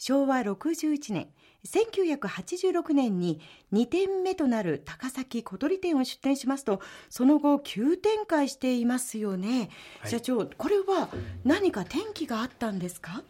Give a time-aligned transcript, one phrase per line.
[0.00, 1.28] 昭和61年
[1.64, 3.38] 1986年に
[3.72, 6.80] 2店目となる高崎小鳥店を出店しますと
[7.10, 9.68] その後急展開していますよね、
[10.00, 11.10] はい、社長これは
[11.44, 13.22] 何か転機があったんですか？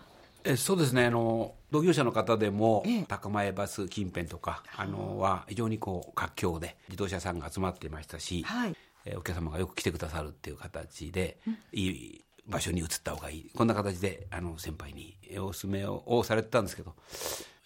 [0.44, 1.06] えそうですね。
[1.06, 13.50] あの同業者の方でも、ええ、高前バス近辺とかあのは非常にこう活況で自動車さんが集まっていましたし、はい、えお客様がよく来てくださるっていう形で、うん、いい場所に移った方がいい。
[13.54, 16.94] こんな形であの先輩にお勧めをされてたんですけど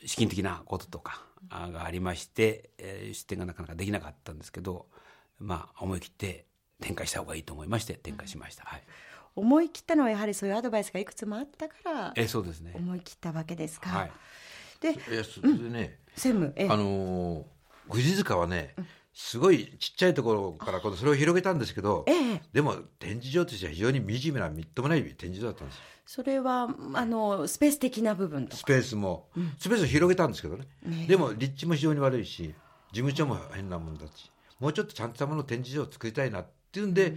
[0.04, 4.86] 資金的なこととかがありまして、えー、出店がなかなかできなかったんですけど
[5.38, 6.44] まあ思い切って
[6.80, 8.64] 展開した方がいいと思いまして展開しました。
[8.64, 8.82] はい。
[9.36, 12.72] 思い切ったのはやはりそういうアドバイスがいくつもあったからえそうですね。
[12.74, 13.90] 思い切ったわけですか。
[13.90, 14.12] はい、
[14.80, 17.44] でえそれでね、うん、専務えあの
[17.90, 18.74] 富士塚はね、
[19.14, 32.54] すごいちっちゃいところからこそれを広げたんですけど、ええ、でも展示場としては非常に惨めなみっともない展示場だったんですそれはあのスペース的な部分スペースも、うん、スペースを広げたんですけどね、ねでも立地も非常に悪いし
[32.92, 37.12] 事務所も変なもんだしもうちょっとちゃんとしたもの展示場を作りたいなっていうんで、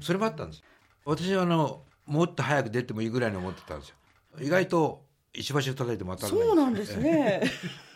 [0.00, 0.62] それもあったんです
[1.04, 3.96] 私はあのもっと早く出てもいいぐらいに思ってたんですよ。
[4.40, 7.42] 意外と石橋を叩いても当たらないそうなんですね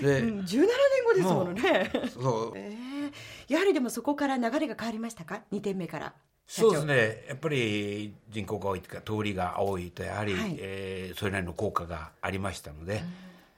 [0.00, 0.66] で、うん、17年
[1.04, 1.90] 後ですものね。
[2.12, 6.14] そう、えー、やはりでもそこから流れが変わりましたか？2点目から。
[6.46, 7.24] そうですね。
[7.28, 13.02] やっぱり人口が多いというか通りが多いとやはり、はい、えー、それなりの効果がありましたので、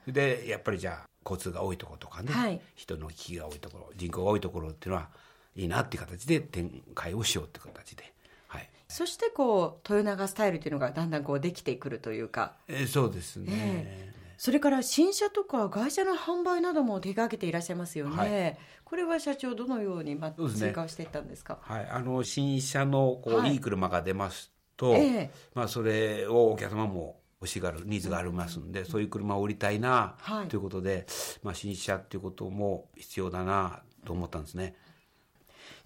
[0.06, 5.08] うん、でやっぱりじゃあ交通が多いところとかね、はい、人の行きが多いところ人口が多いところっていうのは
[5.54, 8.12] いいなっていう形で展開をしようっていう形で。
[8.46, 14.07] はい、そしてこう豊永スタイルっていうのがだんだんこうできてくるというか、えー、そうですね、えー、
[14.38, 21.58] それから新車とか会社の販売なども手掛けていらっしゃいますよね、はい、これは社長どのようにま追加していったんですか？
[21.60, 30.16] はい、あの新車のこう、い、い車が出ますと、えー、まあ、それをお客様も欲しがるニーズがありますんで、うん、そういう車を売りたいな、
[30.48, 31.06] ということで、
[31.42, 34.76] まあ、新車っていうことも必要だなと思ったんですね。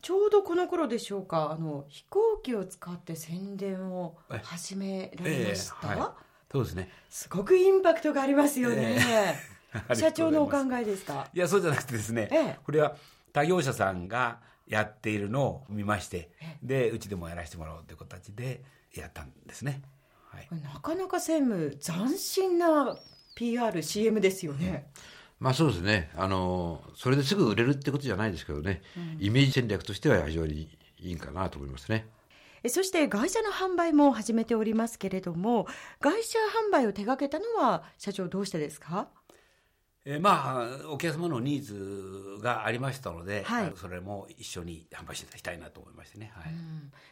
[0.03, 6.11] ちょうどこの頃でしょうかあの飛行機を使って宣伝を始められました、えーはい、
[6.52, 6.90] そうですね。
[7.08, 8.96] すごくインパクトがありますよね、
[9.73, 11.29] えー、 社長のお考えですか？
[11.33, 12.96] いやそうじゃなくてですね、えー、これは
[13.33, 16.30] 他業者さんがやっているのを見まして
[16.63, 18.63] でうちでもやらせてもらおうという形で
[18.95, 19.83] やったんですね、
[20.29, 22.96] はい、なかなか専務斬新な
[23.36, 24.86] PRCM ですよね、
[25.40, 26.11] まあそうですね。
[26.14, 32.07] あの、それですぐ売れるってことじゃないですけどね、うん、イメージ戦略としては非常にいいかなと思いますね。
[32.68, 35.67] そして外車の販売も始めておりますけれども、
[36.00, 39.08] 外車販売を手掛けたのは社長どうしてですか？
[40.05, 46.52] えー、まあお客様のニーズがありましたので、はい、それも一緒に販売していただきたいなと思いましてね、はい、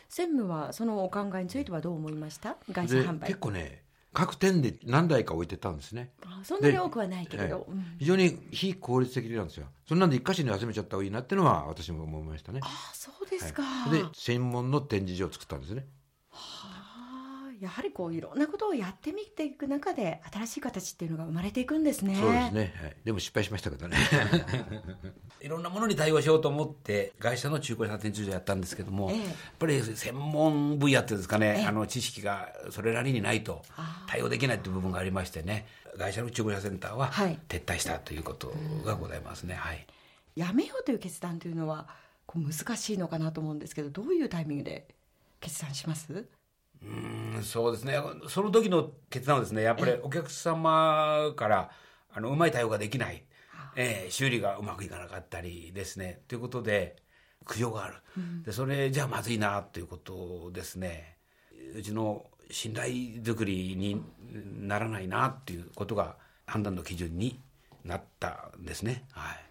[0.08, 2.56] 専務はそのお考えについてはどう思いました？
[2.72, 3.28] 外車販売。
[3.28, 6.12] 結構ね各店で何台か置いてたんですね。
[6.42, 9.66] そんなに多くはないけれど、非常に非効率的なんですよ。
[9.86, 12.60] そんなんで一箇所に集めちゃった方がいいなっていうのは私も思いましたね。
[12.62, 15.86] ああ、そうですか、はい、で、専門の展示場を作ったんですね。
[17.64, 22.16] はあやはりこういろんなことをやってみていく中で新しい形っていうのが生まれていくんですね。
[22.16, 22.74] そうですね。
[22.82, 23.96] はい、でも失敗しましたけどね。
[25.40, 33.62] いろんなものに対応しようと思って会社の中古車店長やったんですけども、ええ、やっぱり専門分野っていうんですかね、え、あの知識がそれなりにないと
[34.06, 35.66] 対応できないという部分がありましてね、
[35.98, 38.52] 会社の中古車センターは撤退したということ
[38.84, 39.54] がございますね。
[39.54, 39.86] はい。
[40.36, 41.88] やめようという決断というのは
[42.26, 44.88] こう難しいのかなと思うんですけど、どういうタイミングで
[45.40, 46.26] 決断します？
[46.82, 47.98] うんそうですね。
[48.28, 51.70] その時の決断はですねやっぱりお客様から
[52.12, 53.22] あのうまい対応ができない、
[53.76, 56.22] えー、修理がうまくいかなかったりですね。
[56.28, 56.96] ということで
[57.44, 61.16] 苦情がある、うん、でそれじゃあまずいなということですね。
[61.74, 62.88] うちの信頼
[63.22, 64.02] づくりに
[64.60, 67.40] ならないなっていうことが判断の基準に
[67.84, 69.04] なったんですね。
[69.12, 69.49] はい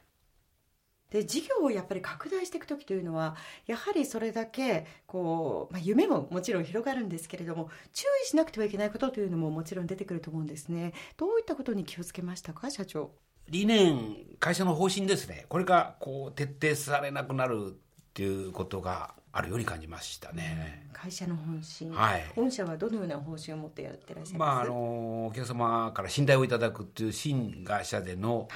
[1.11, 10.93] で事業をやっぱり拡大していく時というのはやはりそれだけこう、まあ、夢ももちろん広がるんですけれども注意しなくてはいけないことというのももちろん出てくると思うんですね。
[11.17, 13.11] どういったことに気をつけましたか社長？
[13.49, 15.45] 理念会社の方針ですね。
[15.49, 17.73] これがこう徹底されなくなるっ
[18.13, 24.55] ていうことがあるように感じましたね、うん、会社の方針、はい、本社はどのような方針を持ってやってらっしゃいます？
[24.55, 28.47] まああのお客様から信頼をいただくっていう新会社での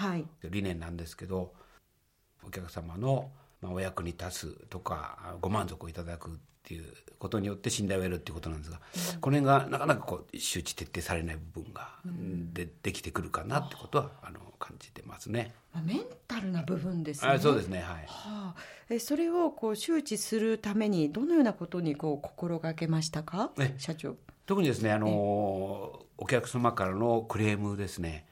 [0.44, 1.48] 理念なんですけど、はい
[2.48, 3.32] お客様の
[3.64, 6.34] お役に立つとかご満足をいただくっ
[6.66, 6.86] ていう
[7.20, 8.80] ことによって信頼を得るっていうことなんですが、
[9.14, 11.90] うん、この辺がなかなかこう周知徹底されない部分が
[12.54, 15.54] で,、できてくるかなってことはあの感じてますね。
[15.86, 17.32] メンタルな部分ですね。
[17.32, 17.86] あそうですねはい。
[17.86, 18.56] はあ、
[18.90, 24.16] えそれをこう周知するためにどのようなことにこう心がけましたか、社長。
[24.46, 25.08] 特にですねあの
[26.18, 28.26] お客様からのクレームですね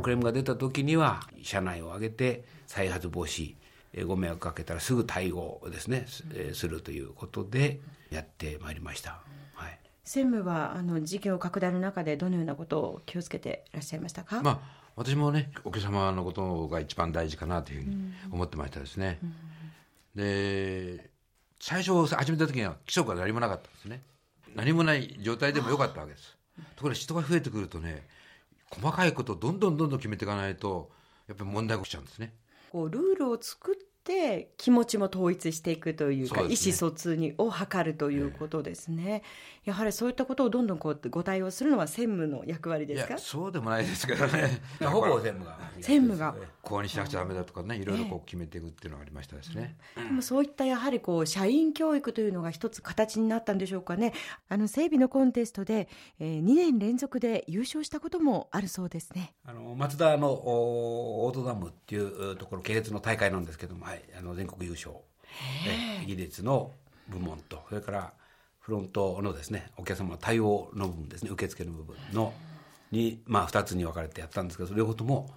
[0.00, 3.54] クレームが出た時には社内を挙げて再発防止
[4.06, 6.06] ご迷惑かけたらすぐ対応ですね
[6.54, 7.80] するということで
[8.10, 9.20] やってまいりました。
[9.54, 9.78] はい。
[10.04, 14.60] 専務はあの事業拡大の中でどのようなことを気をつけていらっしゃいましたか、まあ、
[14.96, 19.34] 私もねお客様のことが一番大事かなというふうに思ってましたですね、うん、
[20.16, 21.10] で
[21.60, 24.02] 最初始めた時には規則が何もなかったんですね。
[24.54, 26.36] 何もない状態でもよかったわけです。
[26.76, 28.06] ところが人が増えてくるとね
[28.74, 30.90] 細かいことをどんどんどんどん決めていかないと
[31.28, 32.34] やっぱり問題が起きちゃうんですね。
[32.70, 33.74] こうルールを作っ
[34.04, 39.22] て気持ちも統一していくというか、ね、意思疎通にを図るということですね、
[39.64, 43.18] えー、やはりそういったことをどんどんこうご対応するのは専務の役割ですか？
[43.18, 44.60] そうでもないですけどね。
[44.84, 45.58] ほぼ専務が。
[45.80, 46.34] 専務が。
[46.62, 54.12] こうにしなくちゃダメだとかねいろいろこう決めていくっていうのがありましたですね、えー、でもそういったやはりこう社員教育というのが一つ形になったんでしょうかね。
[54.48, 55.88] あの整備のコンテストで、
[56.18, 59.34] えー、2年連続で優勝したこともあるそうですね。
[59.44, 64.94] あの松田のオートダムっていうところ系列の大会なんですけども、はい、あの全国優勝。
[66.06, 66.72] 技術の
[67.08, 68.12] 部門とそれから
[68.60, 72.32] フロントのですねお客様の対応の部分ですね受付の部分の
[72.90, 75.30] に、まあ、2つに分かれてやったんですけど両方とも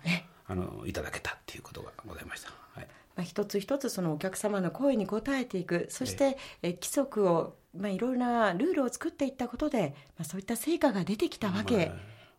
[0.48, 2.50] あのいただけたっていうことがございました。
[2.74, 2.88] はい。
[3.16, 5.88] まあ、一つ一つそのお客様の声に応えていく。
[5.90, 11.92] そしてえ規則を、まあ、いろいろなルールを作っていったことで、まあ、そういった成果が出てきたわけ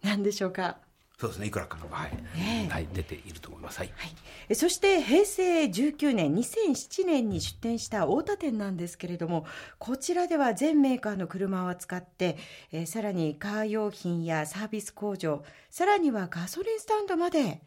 [0.02, 0.78] なんでしょうか。
[1.18, 1.46] そうですね。
[1.46, 4.06] いくらかのはい、ね、はい、出ていると思います、はい、は
[4.50, 9.46] い、そして平成19年2007年に出店した太田店なんですけれども
[9.78, 12.36] こちらでは全メーカーの車を扱って、
[12.70, 17.62] えー、さらにカー用品やサービス工場さらにはガソリンスタンドまで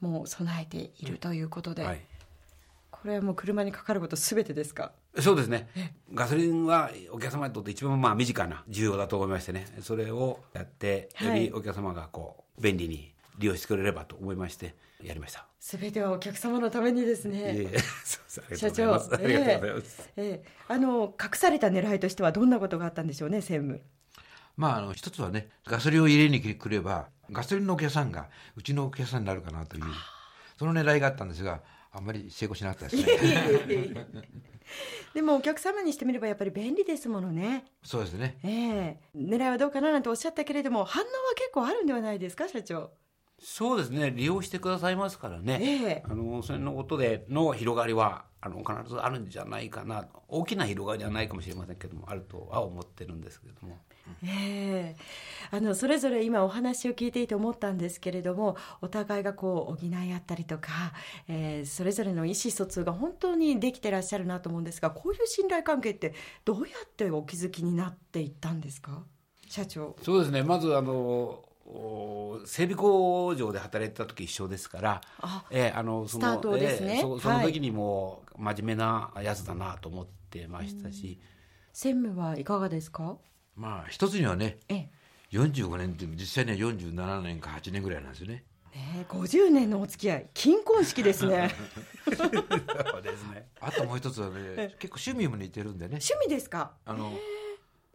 [0.00, 2.00] もう備えているということで、はい、
[2.90, 4.92] これはもう車にかかることすべてですか？
[5.20, 5.68] そうですね。
[6.12, 9.66] ガソリンはお客様にとって一番まあ身近な需要だと思いましてね。
[9.80, 15.46] それをやってよりお客様がこう、便利に利用してくれればと思いましてやりました。
[15.58, 17.68] すべてはお客様のためにですね。
[18.54, 18.94] 社長。
[18.94, 23.82] ありがとうございます、えー、えー、あの隠された狙いとしてはどんなことがあったんでしょうね専務。
[24.56, 29.84] まあ、あの一つはねガソリンを入れに来ればガソリンのお客さんがうちのお客さんになるかなという
[30.58, 31.60] その狙いがあったんですが
[31.92, 34.06] あんまり成功しなかったですね
[35.14, 37.64] でもお客様にしてみればやっぱり便利ですものね。
[37.82, 38.38] そうですね。
[38.44, 42.90] ええー、狙いはどうかななんておっしゃったけれども反応は結構あるんではないですか社長？
[43.38, 53.78] そうですね利用してくださいますからね、えー、あのそれのことでの広がりはあの必ずあるんじゃないかな大きな広がりはないかもしれませんけどもあるとは思ってるんですけれども。
[54.22, 60.70] えー、あのそれぞれ今お話を聞いていて思ったんですけれどもお互いがこう補い合ったりとか、
[61.26, 66.14] えー、それぞれの意思疎通が本当にできてらっしゃるなと思うんですがこういう信頼関係って
[66.44, 69.02] どうやってお気づきになっていったんですか？
[69.48, 69.96] 社長。
[70.02, 70.44] そうですね。
[70.44, 71.42] まずあの
[72.44, 75.00] 整備工場で働いてた時一緒ですから、
[75.50, 81.18] えー、あのその、ね、えー、そその時にも真面目なやつだなと思ってましたし、
[81.72, 83.16] 専務はいかがですか？
[83.56, 84.90] まあ一つにはね、ええ、
[85.32, 88.44] 45年って実際には47年か8年ぐらいなんですよね。
[88.74, 91.50] えー、50年のお付き合い金婚式ですね。
[92.14, 92.26] そ
[92.98, 93.48] うですね。
[93.60, 95.98] あともう一つはね結構趣味も似てるんでね。
[95.98, 96.72] 趣味ですか？
[96.84, 97.12] あの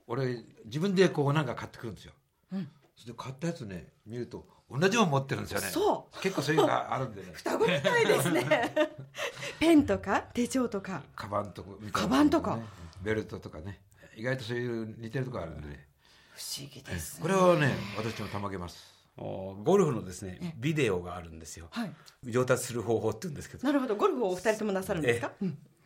[0.08, 2.12] 俺自分でこうなんか買ってくるんですよ、
[2.52, 5.68] うん、それで買ったやつね見ると同じもの持ってるんですよね。
[5.68, 6.22] そう。
[6.22, 7.32] 結構そういうのがあるんでね。
[7.36, 8.74] 双子みたいですね。
[9.60, 11.04] ペンとか手帳とか。
[11.14, 12.58] カバンとか、ね、カバンとか。
[13.02, 13.82] ベルトとかね。
[14.16, 15.88] 意外とそういう似てるところあるんで、ね、
[16.34, 18.92] 不思議です、ね、これはね私もたまげます。
[19.18, 23.68] ゴルフのですねビデオがあるんですよ、はい、上達する方法って言うんですけど。
[23.68, 23.96] なるほど。
[23.96, 25.34] ゴルフをお二人ともなさるんですか、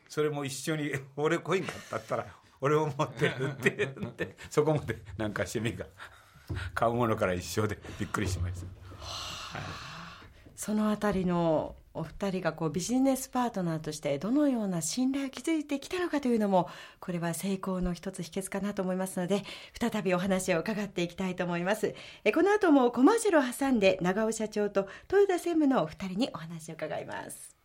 [0.08, 2.28] それも一緒に俺コイン買ったったら
[2.62, 5.86] 俺も持ってるって言って そこまでなんか趣味が
[6.74, 8.72] 買うものから一緒でびっくりしました、は
[9.56, 9.60] あ、
[10.56, 19.44] そのあたりのお二人がこうビジネスパートナーとしてどのような信頼を築いてきたのかというのもこれは成功の一つ秘訣かなと思いますので
[19.80, 21.96] 再びお話を伺っていきたいと思います。
[22.26, 27.56] えこの後もコマーシャルを挟んで長尾社長と豊田専務のお二人にお話を伺います。